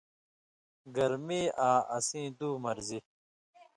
[0.95, 2.99] گرمی آں اسیں دُو مرضی